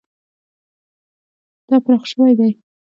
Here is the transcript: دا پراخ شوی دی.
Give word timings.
دا 1.69 1.75
پراخ 1.85 2.03
شوی 2.11 2.33
دی. 2.39 2.49